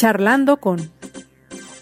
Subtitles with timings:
[0.00, 0.90] Charlando con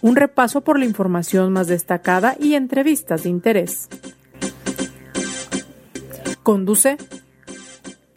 [0.02, 3.88] un repaso por la información más destacada y entrevistas de interés.
[6.42, 6.96] Conduce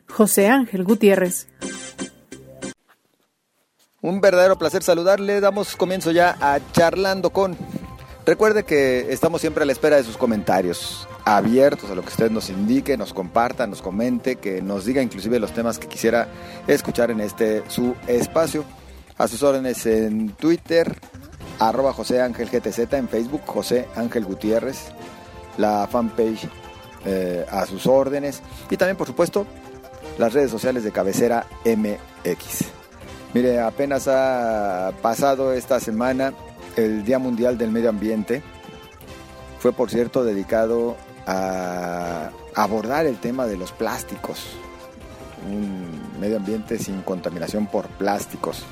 [0.10, 1.50] José Ángel Gutiérrez.
[4.02, 5.40] Un verdadero placer saludarle.
[5.40, 7.56] Damos comienzo ya a Charlando con.
[8.26, 12.32] Recuerde que estamos siempre a la espera de sus comentarios, abiertos a lo que usted
[12.32, 16.28] nos indique, nos comparta, nos comente, que nos diga inclusive los temas que quisiera
[16.66, 18.66] escuchar en este su espacio.
[19.22, 20.98] A sus órdenes en Twitter,
[21.60, 24.88] arroba José Ángel GTZ, en Facebook José Ángel Gutiérrez,
[25.60, 26.50] la fanpage
[27.06, 29.46] eh, a sus órdenes y también por supuesto
[30.18, 32.66] las redes sociales de cabecera MX.
[33.36, 36.34] Mire, apenas ha pasado esta semana
[36.76, 38.42] el Día Mundial del Medio Ambiente.
[39.60, 44.48] Fue, por cierto, dedicado a abordar el tema de los plásticos.
[45.48, 48.66] Un medio ambiente sin contaminación por plásticos.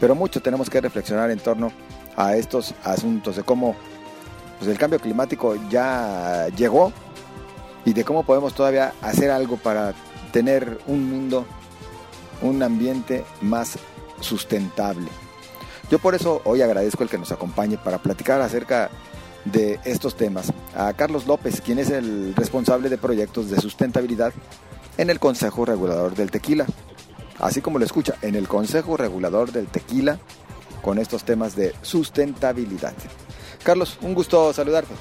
[0.00, 1.70] Pero mucho tenemos que reflexionar en torno
[2.16, 3.76] a estos asuntos, de cómo
[4.58, 6.92] pues, el cambio climático ya llegó
[7.84, 9.94] y de cómo podemos todavía hacer algo para
[10.32, 11.46] tener un mundo,
[12.42, 13.78] un ambiente más
[14.20, 15.08] sustentable.
[15.90, 18.90] Yo por eso hoy agradezco el que nos acompañe para platicar acerca
[19.44, 24.32] de estos temas a Carlos López, quien es el responsable de proyectos de sustentabilidad
[24.98, 26.66] en el Consejo Regulador del Tequila.
[27.40, 30.18] Así como lo escucha, en el Consejo Regulador del Tequila
[30.82, 32.94] con estos temas de sustentabilidad.
[33.62, 34.94] Carlos, un gusto saludarte.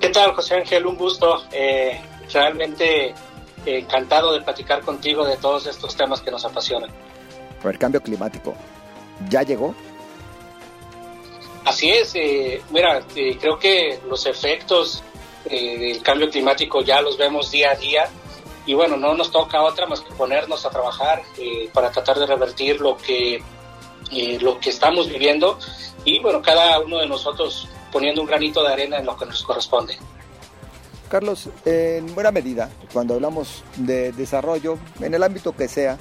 [0.00, 0.86] ¿Qué tal, José Ángel?
[0.86, 1.44] Un gusto.
[1.52, 2.00] Eh,
[2.32, 3.14] realmente eh,
[3.64, 6.90] encantado de platicar contigo de todos estos temas que nos apasionan.
[7.62, 8.54] El cambio climático,
[9.30, 9.74] ¿ya llegó?
[11.64, 12.12] Así es.
[12.14, 15.02] Eh, mira, creo que los efectos
[15.48, 18.08] del cambio climático ya los vemos día a día
[18.66, 21.22] y bueno, no nos toca otra más que ponernos a trabajar
[21.72, 23.42] para tratar de revertir lo que
[24.40, 25.58] lo que estamos viviendo
[26.04, 29.42] y bueno, cada uno de nosotros poniendo un granito de arena en lo que nos
[29.42, 29.96] corresponde.
[31.08, 35.96] Carlos, en buena medida, cuando hablamos de desarrollo, en el ámbito que sea,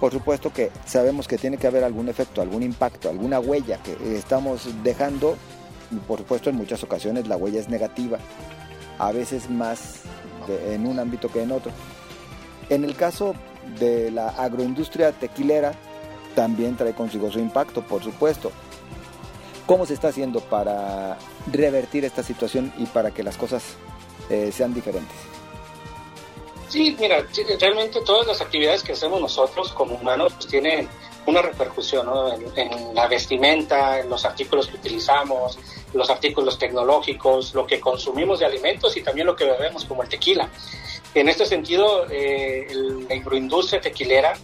[0.00, 4.16] por supuesto que sabemos que tiene que haber algún efecto, algún impacto, alguna huella que
[4.16, 5.36] estamos dejando,
[6.06, 8.18] por supuesto en muchas ocasiones la huella es negativa,
[8.98, 10.00] a veces más
[10.48, 11.72] en un ámbito que en otro.
[12.68, 13.34] En el caso
[13.78, 15.72] de la agroindustria tequilera,
[16.34, 18.52] también trae consigo su impacto, por supuesto.
[19.66, 21.18] ¿Cómo se está haciendo para
[21.52, 23.62] revertir esta situación y para que las cosas
[24.30, 25.16] eh, sean diferentes?
[26.68, 27.24] Sí, mira,
[27.60, 30.88] realmente todas las actividades que hacemos nosotros como humanos tienen
[31.26, 32.06] una repercusión
[32.56, 35.58] en, la vestimenta, en los artículos que utilizamos,
[35.92, 40.08] los artículos tecnológicos, lo que consumimos de alimentos y también lo que bebemos como el
[40.08, 40.48] tequila.
[41.16, 42.66] En este sentido, eh,
[43.08, 44.34] la agroindustria tequilera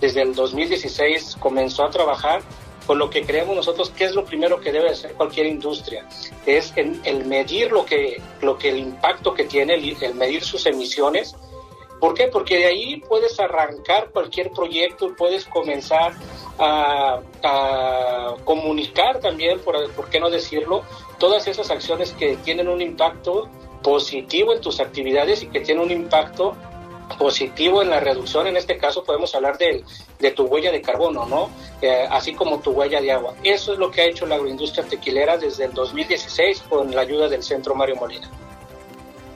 [0.00, 2.40] desde el 2016 comenzó a trabajar
[2.86, 6.08] con lo que creemos nosotros que es lo primero que debe hacer cualquier industria,
[6.46, 11.36] es el, medir lo que, lo que el impacto que tiene, el, medir sus emisiones.
[12.00, 12.28] ¿Por qué?
[12.28, 16.14] Porque de ahí puedes arrancar cualquier proyecto, puedes comenzar
[16.58, 17.20] a,
[18.46, 20.82] comunicar también, por, por qué no decirlo,
[21.18, 23.50] todas esas acciones que tienen un impacto
[23.82, 26.56] positivo en tus actividades y que tienen un impacto
[27.18, 29.84] positivo en la reducción, en este caso podemos hablar de,
[30.18, 31.50] de tu huella de carbono, ¿no?
[31.80, 33.34] Eh, así como tu huella de agua.
[33.42, 37.28] Eso es lo que ha hecho la agroindustria tequilera desde el 2016 con la ayuda
[37.28, 38.30] del Centro Mario Molina.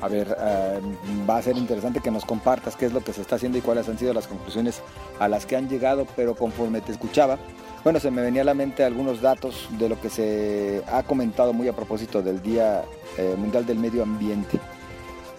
[0.00, 0.80] A ver, eh,
[1.28, 3.62] va a ser interesante que nos compartas qué es lo que se está haciendo y
[3.62, 4.82] cuáles han sido las conclusiones
[5.18, 7.38] a las que han llegado, pero conforme te escuchaba,
[7.82, 11.52] bueno, se me venía a la mente algunos datos de lo que se ha comentado
[11.52, 12.82] muy a propósito del Día
[13.16, 14.58] eh, Mundial del Medio Ambiente.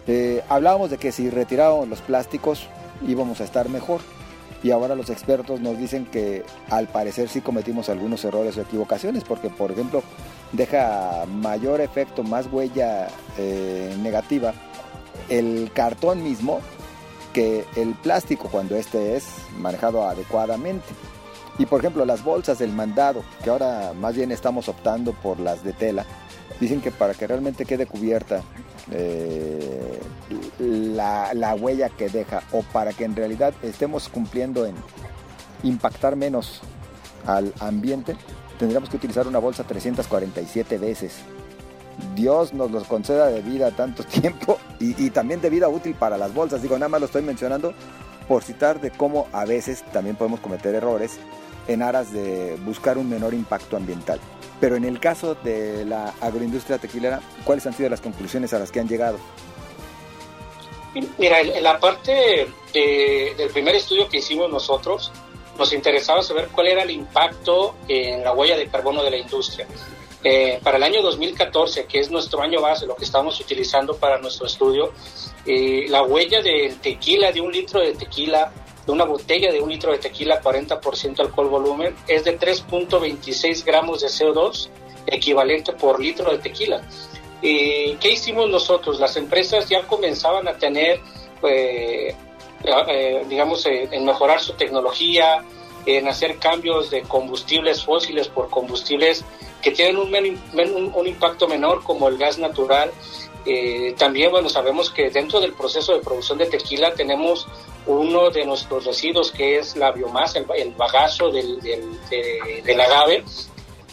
[0.07, 2.67] Eh, hablábamos de que si retirábamos los plásticos
[3.05, 3.99] íbamos a estar mejor
[4.63, 9.23] y ahora los expertos nos dicen que al parecer sí cometimos algunos errores o equivocaciones
[9.23, 10.01] porque por ejemplo
[10.51, 14.53] deja mayor efecto, más huella eh, negativa
[15.29, 16.59] el cartón mismo
[17.33, 19.25] que el plástico cuando este es
[19.57, 20.85] manejado adecuadamente.
[21.59, 25.63] Y por ejemplo las bolsas del mandado, que ahora más bien estamos optando por las
[25.63, 26.05] de tela,
[26.59, 28.41] dicen que para que realmente quede cubierta
[28.91, 29.99] eh,
[30.59, 34.75] la, huella que deja o para que en realidad estemos cumpliendo en
[35.63, 36.61] impactar menos
[37.25, 38.15] al ambiente,
[38.57, 41.15] tendríamos que utilizar una bolsa 347 veces.
[42.15, 46.17] Dios nos los conceda de vida tanto tiempo y, y, también de vida útil para
[46.17, 46.61] las bolsas.
[46.61, 47.73] Digo, nada más lo estoy mencionando
[48.27, 51.19] por citar de cómo a veces también podemos cometer errores
[51.67, 54.19] en aras de buscar un menor impacto ambiental.
[54.59, 58.71] Pero en el caso de la agroindustria tequilera, ¿cuáles han sido las conclusiones a las
[58.71, 59.17] que han llegado?
[61.17, 65.11] Mira, en la parte del primer estudio que hicimos nosotros,
[65.57, 69.67] nos interesaba saber cuál era el impacto en la huella de carbono de la industria.
[70.23, 74.17] Eh, para el año 2014, que es nuestro año base, lo que estamos utilizando para
[74.17, 74.91] nuestro estudio,
[75.45, 78.51] eh, la huella del tequila, de un litro de tequila,
[78.85, 84.01] de una botella de un litro de tequila, 40% alcohol volumen, es de 3.26 gramos
[84.01, 84.69] de CO2
[85.05, 86.81] equivalente por litro de tequila.
[87.41, 88.99] Eh, ¿Qué hicimos nosotros?
[88.99, 90.99] Las empresas ya comenzaban a tener,
[92.63, 95.43] eh, digamos, en mejorar su tecnología,
[95.85, 99.23] en hacer cambios de combustibles fósiles por combustibles
[99.61, 102.91] que tienen un, un, impacto menor como el gas natural.
[103.97, 107.47] también, bueno, sabemos que dentro del proceso de producción de tequila tenemos
[107.87, 113.23] uno de nuestros residuos que es la biomasa, el, bagazo del, del, agave,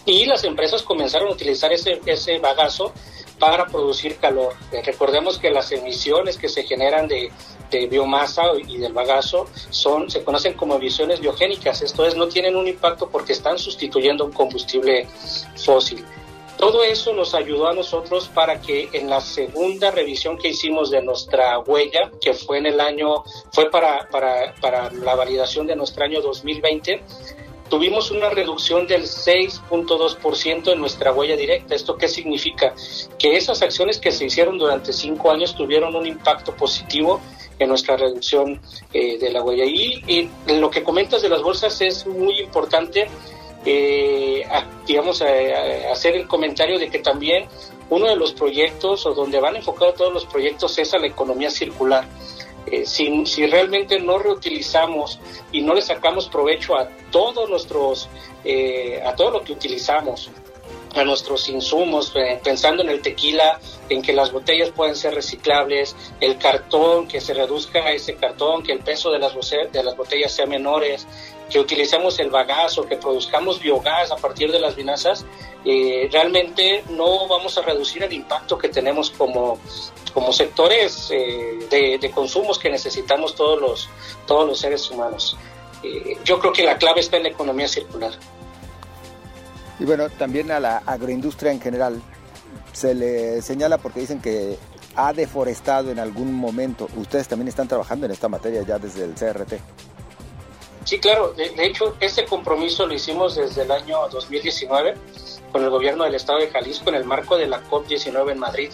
[0.04, 2.92] y las empresas comenzaron a utilizar ese, ese bagazo
[3.38, 4.54] para producir calor.
[4.72, 7.30] Eh, recordemos que las emisiones que se generan de,
[7.78, 12.56] de, biomasa y del bagazo son, se conocen como emisiones biogénicas, esto es, no tienen
[12.56, 15.06] un impacto porque están sustituyendo un combustible
[15.56, 16.04] fósil.
[16.56, 21.02] Todo eso nos ayudó a nosotros para que en la segunda revisión que hicimos de
[21.02, 26.04] nuestra huella, que fue en el año, fue para, para, para la validación de nuestro
[26.04, 27.02] año 2020,
[27.68, 31.74] tuvimos una reducción del 6.2% en nuestra huella directa.
[31.74, 32.72] ¿Esto qué significa?
[33.18, 37.20] Que esas acciones que se hicieron durante cinco años tuvieron un impacto positivo
[37.58, 38.60] en nuestra reducción
[38.92, 39.64] eh, de la huella.
[39.64, 43.06] Y, y, lo que comentas de las bolsas es muy importante,
[43.64, 44.44] eh,
[44.86, 45.22] digamos,
[45.90, 47.46] hacer el comentario de que también
[47.90, 51.50] uno de los proyectos o donde van enfocados todos los proyectos es a la economía
[51.50, 52.06] circular.
[52.66, 55.20] Eh, si, si, realmente no reutilizamos
[55.52, 58.08] y no le sacamos provecho a todos nuestros,
[58.42, 60.30] eh, a todo lo que utilizamos,
[60.94, 63.58] a nuestros insumos, eh, pensando en el tequila,
[63.88, 68.72] en que las botellas pueden ser reciclables, el cartón, que se reduzca ese cartón, que
[68.72, 69.34] el peso de las,
[69.72, 71.06] de las botellas sea menores,
[71.50, 75.26] que utilicemos el bagazo, que produzcamos biogás a partir de las vinazas,
[75.64, 79.58] eh, realmente no vamos a reducir el impacto que tenemos como,
[80.12, 83.88] como sectores eh, de, consumos que necesitamos todos los,
[84.26, 85.36] todos los seres humanos.
[86.24, 88.12] Yo creo que la clave está en la economía circular.
[89.78, 92.00] Y bueno, también a la agroindustria en general
[92.72, 94.58] se le señala porque dicen que
[94.96, 96.88] ha deforestado en algún momento.
[96.96, 99.54] Ustedes también están trabajando en esta materia ya desde el CRT.
[100.84, 101.32] Sí, claro.
[101.32, 104.94] De, hecho, ese compromiso lo hicimos desde el año 2019
[105.50, 108.70] con el gobierno del estado de Jalisco en el marco de la COP19 en Madrid.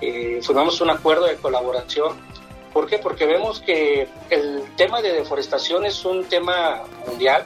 [0.00, 2.20] Eh, firmamos un acuerdo de colaboración.
[2.72, 2.98] ¿Por qué?
[2.98, 7.44] Porque vemos que el tema de deforestación es un tema mundial.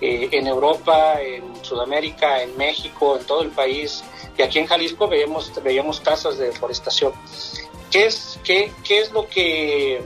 [0.00, 4.04] Eh, en Europa, en Sudamérica, en México, en todo el país,
[4.36, 7.12] y aquí en Jalisco veíamos, veíamos tasas de deforestación.
[7.90, 10.00] ¿Qué es, qué, qué es lo que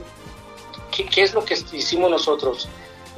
[0.89, 2.67] qué, es lo que hicimos nosotros?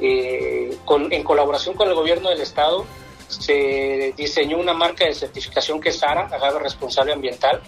[0.00, 2.84] Eh, con, en colaboración con el gobierno del estado,
[3.28, 7.62] se diseñó una marca de certificación que es SARA, Agave Responsable Ambiental.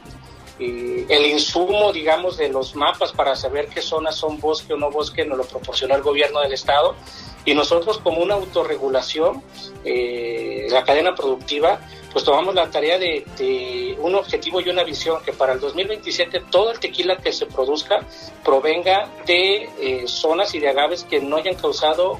[0.58, 4.90] Y el insumo, digamos, de los mapas para saber qué zonas son bosque o no
[4.90, 6.96] bosque nos lo proporcionó el gobierno del estado.
[7.44, 9.42] Y nosotros como una autorregulación,
[9.84, 11.80] eh, la cadena productiva,
[12.12, 16.42] pues tomamos la tarea de, de, un objetivo y una visión que para el 2027
[16.50, 18.00] todo el tequila que se produzca
[18.44, 22.18] provenga de eh, zonas y de agaves que no hayan causado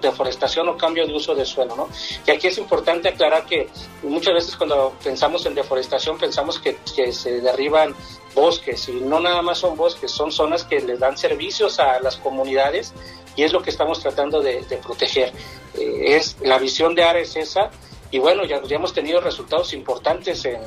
[0.00, 1.88] deforestación o cambio de uso de suelo, ¿no?
[2.26, 3.68] Y aquí es importante aclarar que
[4.02, 6.76] muchas veces cuando pensamos en deforestación pensamos que,
[7.12, 7.94] se derriban
[8.34, 12.16] bosques y no nada más son bosques, son zonas que les dan servicios a las
[12.16, 12.92] comunidades
[13.34, 15.32] y es lo que estamos tratando de, proteger.
[15.74, 17.70] Eh, es la visión de ARA es esa
[18.10, 20.60] y bueno, ya, ya hemos tenido resultados importantes en,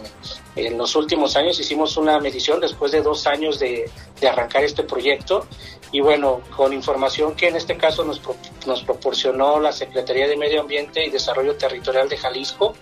[0.56, 1.60] en, los últimos años.
[1.60, 5.48] Hicimos una medición después de dos años de, de, arrancar este proyecto
[5.92, 8.22] y bueno, con información que en este caso nos,
[8.68, 12.74] nos proporcionó la Secretaría de Medio Ambiente y Desarrollo Territorial de Jalisco.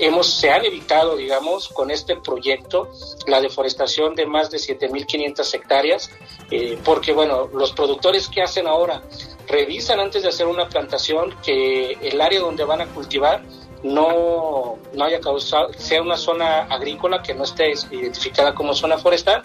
[0.00, 2.88] Hemos, se han evitado, digamos, con este proyecto
[3.26, 6.10] la deforestación de más de 7.500 hectáreas,
[6.52, 9.02] eh, porque, bueno, los productores que hacen ahora
[9.48, 13.42] revisan antes de hacer una plantación que el área donde van a cultivar
[13.82, 19.42] no, no haya causado, sea una zona agrícola que no esté identificada como zona forestal.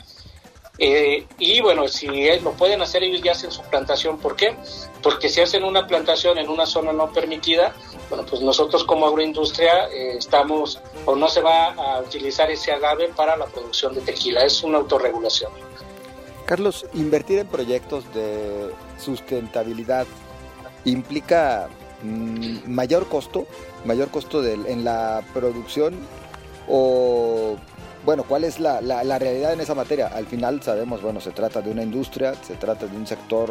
[0.79, 2.07] Eh, y bueno, si
[2.39, 4.17] lo pueden hacer ellos ya hacen su plantación.
[4.17, 4.55] ¿Por qué?
[5.03, 7.75] Porque si hacen una plantación en una zona no permitida,
[8.10, 13.10] bueno, pues nosotros como agroindustria eh, estamos o no se va a utilizar ese agave
[13.10, 14.43] para la producción de tequila.
[14.43, 15.51] Es una autorregulación.
[16.53, 18.69] Carlos, invertir en proyectos de
[19.00, 20.05] sustentabilidad
[20.86, 21.67] implica
[22.03, 23.48] mmm, mayor costo,
[23.86, 25.95] mayor costo en la producción
[26.67, 27.55] o
[28.05, 30.05] bueno, ¿cuál es la, la, la, realidad en esa materia?
[30.13, 33.50] Al final sabemos, bueno, se trata de una industria, se trata de un sector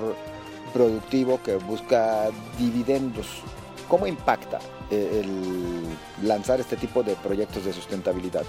[0.73, 3.27] productivo que busca dividendos.
[3.89, 4.61] ¿Cómo impacta
[4.93, 8.45] eh, el lanzar este tipo de proyectos de sustentabilidad?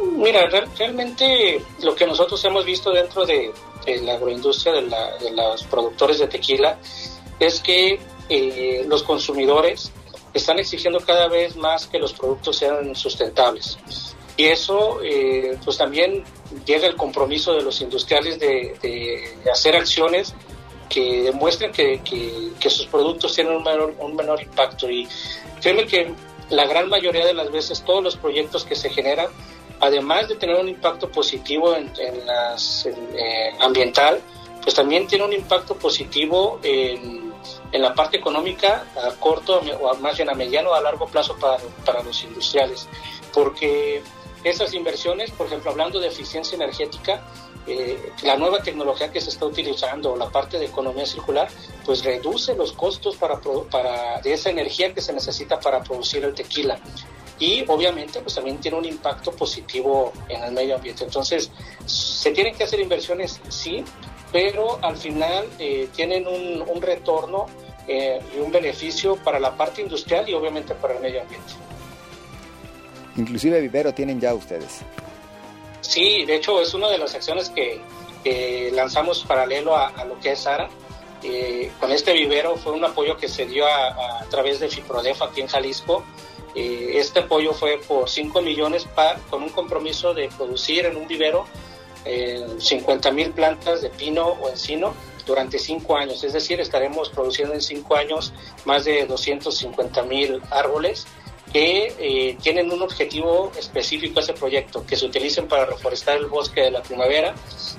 [0.00, 3.52] Mira, realmente lo que nosotros hemos visto dentro de,
[4.02, 4.82] la agroindustria de,
[5.32, 6.78] los productores de tequila
[7.40, 9.90] es que eh, los consumidores
[10.34, 13.78] están exigiendo cada vez más que los productos sean sustentables.
[14.36, 16.22] Y eso, eh, pues también
[16.64, 20.32] llega el compromiso de los industriales de, hacer acciones
[20.88, 24.88] que demuestren que, sus productos tienen un menor, un menor impacto.
[24.88, 25.08] Y
[25.60, 26.14] créeme que
[26.50, 29.26] la gran mayoría de las veces todos los proyectos que se generan
[29.80, 31.92] además de tener un impacto positivo en,
[32.26, 34.20] las, eh, ambiental,
[34.62, 37.28] pues también tiene un impacto positivo en,
[37.72, 41.58] la parte económica a corto o más bien a mediano o a largo plazo para,
[41.84, 42.88] para los industriales.
[43.32, 44.02] Porque
[44.44, 47.22] esas inversiones, por ejemplo, hablando de eficiencia energética,
[47.66, 51.48] eh, la nueva tecnología que se está utilizando, la parte de economía circular,
[51.84, 53.38] pues reduce los costos para,
[53.70, 56.80] para, de esa energía que se necesita para producir el tequila
[57.38, 61.04] y obviamente pues también tiene un impacto positivo en el medio ambiente.
[61.04, 61.50] Entonces,
[61.86, 63.84] se tienen que hacer inversiones, sí,
[64.32, 67.46] pero al final eh, tienen un, un retorno
[67.86, 71.52] eh, y un beneficio para la parte industrial y obviamente para el medio ambiente.
[73.16, 74.80] Inclusive vivero tienen ya ustedes.
[75.80, 77.80] Sí, de hecho es una de las acciones que,
[78.74, 80.68] lanzamos paralelo a, lo que es Sara.
[81.22, 85.22] Eh, con este vivero fue un apoyo que se dio a, a través de FIPRODEF
[85.22, 86.04] aquí en Jalisco
[86.58, 88.86] eh, este apoyo fue por 5 millones
[89.30, 91.46] con un compromiso de producir en un vivero
[92.58, 94.94] 50 mil plantas de pino o encino
[95.26, 96.24] durante 5 años.
[96.24, 98.32] Es decir, estaremos produciendo en 5 años
[98.64, 101.06] más de 250 mil árboles
[101.52, 106.26] que eh, tienen un objetivo específico a ese proyecto, que se utilicen para reforestar el
[106.26, 107.34] bosque de la primavera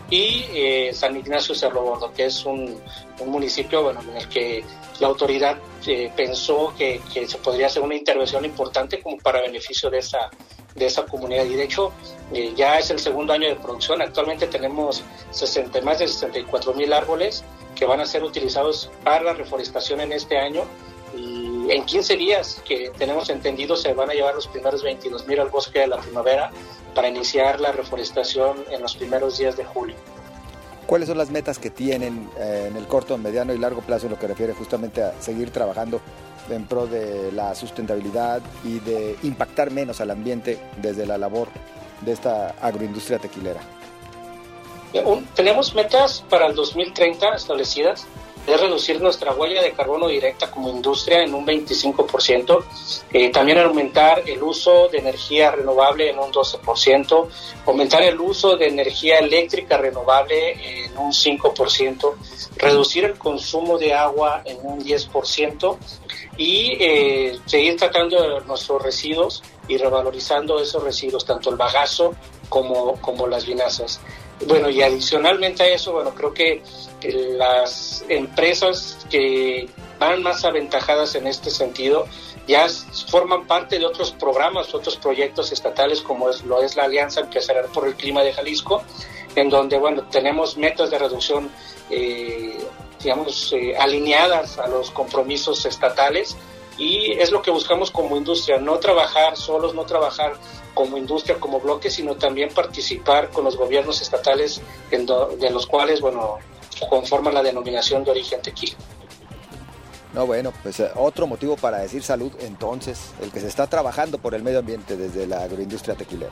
[0.09, 2.79] y eh, San Ignacio Cerro Gordo, que es un,
[3.25, 4.63] municipio bueno, en el que
[4.99, 9.99] la autoridad eh, pensó que, se podría hacer una intervención importante como para beneficio de
[9.99, 10.29] esa,
[10.73, 11.45] de esa comunidad.
[11.45, 11.91] Y de hecho,
[12.55, 14.01] ya es el segundo año de producción.
[14.01, 17.43] Actualmente tenemos 60, más de 64 mil árboles
[17.75, 20.63] que van a ser utilizados para la reforestación en este año
[21.69, 25.39] y en 15 días que tenemos entendido se van a llevar los primeros 22 mil
[25.39, 26.51] al bosque de la primavera
[26.95, 29.95] para iniciar la reforestación en los primeros días de julio.
[30.87, 34.13] ¿Cuáles son las metas que tienen eh, en el corto, mediano y largo plazo en
[34.13, 36.01] lo que refiere justamente a seguir trabajando
[36.49, 41.49] en pro de la sustentabilidad y de impactar menos al ambiente desde la labor
[42.01, 43.61] de esta agroindustria tequilera?
[45.35, 48.07] tenemos metas para el 2030 establecidas
[48.47, 52.63] es reducir nuestra huella de carbono directa como industria en un 25%,
[53.13, 57.27] eh, también aumentar el uso de energía renovable en un 12%,
[57.65, 62.15] aumentar el uso de energía eléctrica renovable en un 5%,
[62.57, 65.77] reducir el consumo de agua en un 10%
[66.37, 72.15] y eh, seguir tratando nuestros residuos y revalorizando esos residuos, tanto el bagazo
[72.49, 73.99] como, como las vinazas.
[74.47, 76.61] Bueno, y adicionalmente a eso, bueno, creo que
[77.37, 79.67] las empresas que
[79.99, 82.07] van más aventajadas en este sentido
[82.47, 82.67] ya
[83.07, 87.65] forman parte de otros programas, otros proyectos estatales como es, lo es la Alianza Empresarial
[87.65, 88.81] por el Clima de Jalisco,
[89.35, 91.51] en donde bueno tenemos metas de reducción
[91.91, 92.57] eh,
[93.03, 96.35] digamos eh, alineadas a los compromisos estatales
[96.79, 100.33] y es lo que buscamos como industria, no trabajar solos, no trabajar
[100.73, 105.99] como industria, como bloque, sino también participar con los gobiernos estatales en de los cuales,
[105.99, 106.37] bueno,
[106.89, 108.75] conforman la denominación de origen tequila.
[110.13, 114.17] No, bueno, pues eh, otro motivo para decir salud entonces, el que se está trabajando
[114.17, 116.31] por el medio ambiente desde la agroindustria tequilera.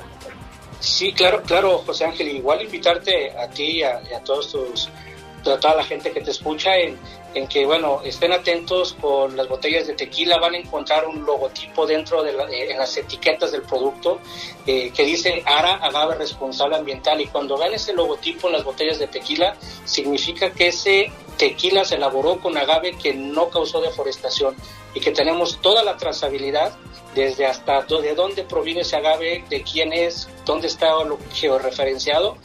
[0.80, 4.90] Sí, claro, claro, José Ángel, igual invitarte a ti y a, todos tus,
[5.54, 6.98] a toda la gente que te escucha en,
[7.34, 11.86] en, que, bueno, estén atentos con las botellas de tequila, van a encontrar un logotipo
[11.86, 12.32] dentro de,
[12.72, 14.20] en las etiquetas del producto
[14.66, 19.00] eh, que dice ARA, agave responsable ambiental, y cuando vean ese logotipo en las botellas
[19.00, 24.56] de tequila, significa que ese tequila se elaboró con agave que no causó deforestación
[24.94, 26.76] y que tenemos toda la trazabilidad
[27.14, 30.94] desde hasta de dónde proviene ese agave, de quién es, dónde está
[31.34, 32.38] georreferenciado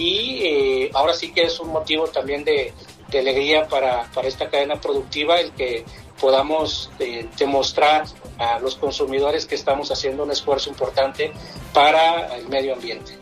[0.00, 2.72] y eh, ahora sí que es un motivo también de,
[3.12, 5.84] alegría para, esta cadena productiva el que
[6.18, 8.04] podamos eh, demostrar
[8.38, 11.32] a los consumidores que estamos haciendo un esfuerzo importante
[11.74, 13.18] para el medio ambiente.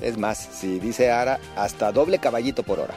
[0.00, 2.94] Es más, si dice Ara, hasta doble caballito por hora.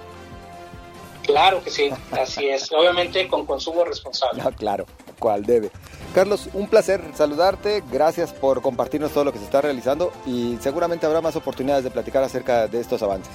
[1.23, 2.71] Claro que sí, así es.
[2.71, 4.41] Obviamente con consumo responsable.
[4.43, 4.85] No, claro,
[5.19, 5.69] cual debe.
[6.13, 7.83] Carlos, un placer saludarte.
[7.91, 11.91] Gracias por compartirnos todo lo que se está realizando y seguramente habrá más oportunidades de
[11.91, 13.33] platicar acerca de estos avances.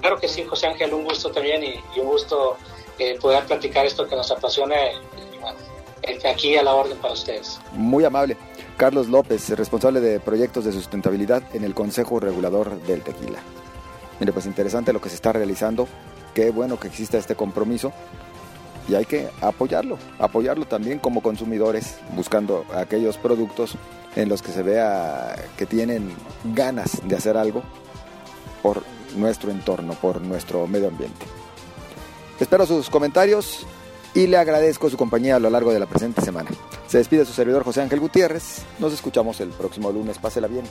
[0.00, 2.56] Claro que sí, José Ángel, un gusto también y, un gusto
[2.98, 7.58] eh, poder platicar esto que nos apasiona eh, aquí a la orden para ustedes.
[7.72, 8.36] Muy amable.
[8.76, 13.38] Carlos López, responsable de proyectos de sustentabilidad en el Consejo Regulador del Tequila.
[14.18, 15.86] Mire, pues interesante lo que se está realizando.
[16.34, 17.92] Qué bueno que exista este compromiso
[18.88, 23.76] y hay que apoyarlo, apoyarlo también como consumidores, buscando aquellos productos
[24.16, 26.12] en los que se vea que tienen
[26.44, 27.62] ganas de hacer algo
[28.62, 28.82] por
[29.16, 31.26] nuestro entorno, por nuestro medio ambiente.
[32.40, 33.66] Espero sus comentarios
[34.14, 36.50] y le agradezco su compañía a lo largo de la presente semana.
[36.86, 38.62] Se despide su servidor José Ángel Gutiérrez.
[38.78, 40.18] Nos escuchamos el próximo lunes.
[40.18, 40.64] Pásela bien.